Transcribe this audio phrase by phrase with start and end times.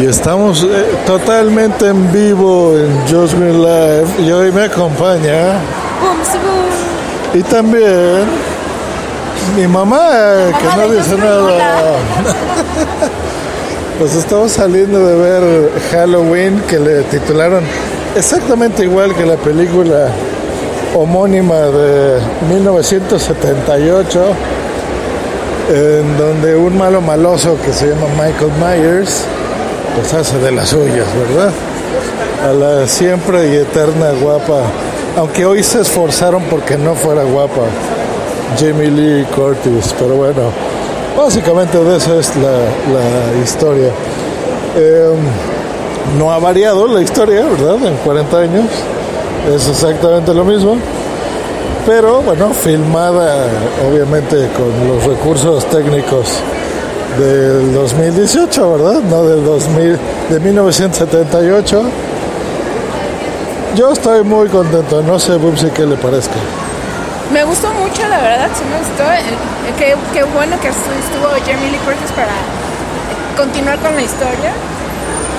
[0.00, 4.06] Y estamos eh, totalmente en vivo en Just Green Live.
[4.18, 5.58] Y hoy me acompaña.
[7.34, 8.24] Y también
[9.54, 9.98] mi mamá,
[10.58, 11.98] que no dice nada.
[13.98, 17.62] pues estamos saliendo de ver Halloween que le titularon
[18.16, 20.08] exactamente igual que la película
[20.94, 24.24] homónima de 1978
[25.68, 29.26] en donde un malo maloso que se llama Michael Myers
[29.94, 31.52] pues hace de las suyas, ¿verdad?
[32.48, 34.62] A la siempre y eterna guapa,
[35.16, 37.62] aunque hoy se esforzaron porque no fuera guapa,
[38.58, 40.42] Jamie Lee Curtis, pero bueno,
[41.16, 43.90] básicamente de eso es la, historia.
[44.76, 47.86] Em, no ha variado la historia, ¿verdad?
[47.86, 48.66] En 40 años
[49.54, 50.76] es exactamente lo mismo
[51.86, 53.46] pero bueno, filmada
[53.88, 56.28] obviamente con los recursos técnicos
[57.18, 59.00] del 2018, ¿verdad?
[59.02, 59.98] No del 2000,
[60.30, 61.82] de 1978.
[63.76, 66.34] Yo estoy muy contento, no sé, Bubsy, qué le parezca.
[67.32, 69.04] Me gustó mucho, la verdad, sí me gustó.
[69.78, 71.78] Qué, qué bueno que estuvo Jamie Lee
[72.16, 72.34] para
[73.36, 74.52] continuar con la historia.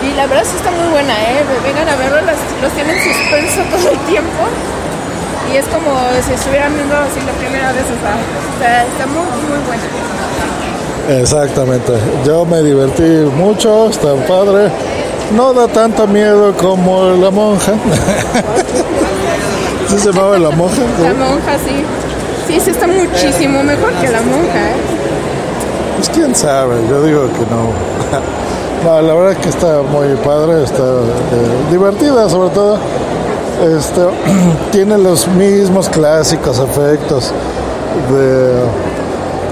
[0.03, 1.43] Y la verdad sí está muy buena, ¿eh?
[1.63, 4.47] Vengan a verlo, los, los tienen suspenso todo el tiempo
[5.51, 5.91] y es como
[6.25, 9.83] si estuvieran viendo así la primera vez, o sea, está, muy, muy buena.
[11.09, 11.93] Exactamente,
[12.25, 13.03] yo me divertí
[13.35, 14.69] mucho, está padre,
[15.35, 17.73] no da tanto miedo como la monja.
[19.87, 20.81] ¿Sí se llamaba la monja?
[21.03, 21.83] La monja, sí.
[22.47, 24.75] Sí, sí está muchísimo mejor que la monja, ¿eh?
[25.97, 27.71] Pues quién sabe, yo digo que no.
[28.83, 32.79] No, la verdad es que está muy padre, está eh, divertida sobre todo
[33.61, 34.01] este,
[34.71, 37.31] tiene los mismos clásicos efectos
[38.11, 38.55] de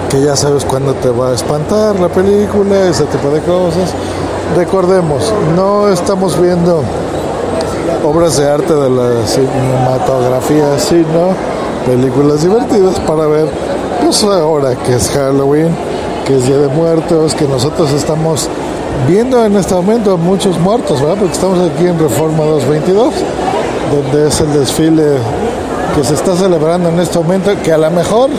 [0.10, 3.94] que ya sabes cuándo te va a espantar la película, ese tipo de cosas.
[4.56, 6.82] Recordemos, no estamos viendo
[8.04, 11.36] obras de arte de la cinematografía, sino
[11.86, 13.48] películas divertidas para ver,
[14.04, 15.76] pues ahora que es Halloween,
[16.26, 18.50] que es Día de Muertos, que nosotros estamos
[19.08, 21.18] viendo en este momento muchos muertos, ¿verdad?
[21.20, 23.14] Porque estamos aquí en Reforma 222
[23.90, 25.18] donde es el desfile
[25.96, 28.30] que se está celebrando en este momento, que a lo mejor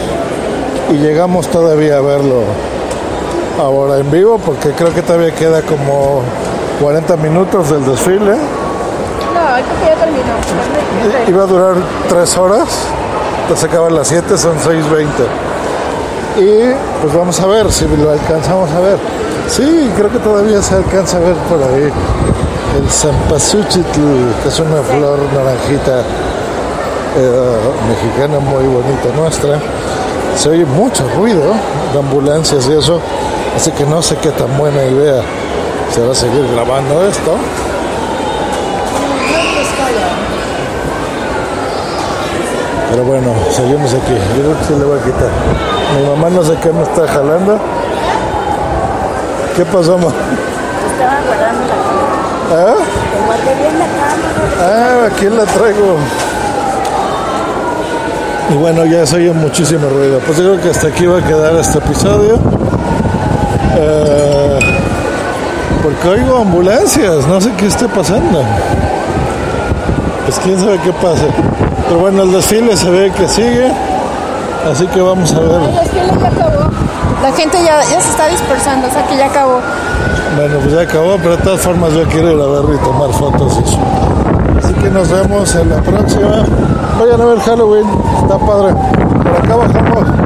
[0.90, 2.42] y llegamos todavía a verlo
[3.58, 6.22] ahora en vivo, porque creo que todavía queda como
[6.80, 8.32] 40 minutos del desfile.
[8.32, 11.28] No, ya terminó.
[11.28, 11.74] Iba a durar
[12.08, 12.68] 3 horas,
[13.54, 15.06] se acaba a las 7, son 6.20.
[16.38, 18.98] Y pues vamos a ver si lo alcanzamos a ver.
[19.48, 21.90] Sí, creo que todavía se alcanza a ver por ahí
[22.76, 24.00] el Zampasuchitl,
[24.42, 26.02] que es una flor naranjita
[27.16, 27.56] eh,
[27.88, 29.58] mexicana muy bonita nuestra.
[30.36, 31.42] Se oye mucho ruido
[31.92, 33.00] de ambulancias y eso,
[33.56, 35.22] así que no sé qué tan buena idea
[35.94, 37.36] será seguir grabando esto.
[42.90, 44.14] Pero bueno, seguimos aquí.
[44.36, 45.30] Yo creo que se le va a quitar.
[45.96, 47.58] Mi mamá no sé qué me está jalando.
[49.54, 50.12] ¿Qué pasó, mamá?
[50.90, 51.76] Estaba guardando la
[52.52, 52.74] ¿Ah?
[54.60, 55.96] Ah, aquí la traigo.
[58.50, 60.18] Y bueno, ya se oye muchísimo ruido.
[60.26, 62.38] Pues yo creo que hasta aquí va a quedar este episodio.
[63.76, 64.58] Eh,
[65.82, 68.42] porque oigo ambulancias, no sé qué esté pasando.
[70.26, 71.26] Pues quién sabe qué pase.
[71.88, 73.70] Pero bueno, el desfile se ve que sigue.
[74.70, 75.60] Así que vamos a ver.
[75.62, 76.70] El desfile ya acabó.
[77.22, 79.60] La gente ya, ya se está dispersando, o sea que ya acabó.
[80.36, 83.12] Bueno, pues ya acabó, pero de todas formas yo quiero ir a ver y tomar
[83.12, 83.78] fotos y eso.
[84.92, 86.44] Nos vemos en la próxima.
[86.98, 87.86] Vayan a ver Halloween,
[88.22, 88.74] está padre.
[89.22, 90.19] Por acá bajamos.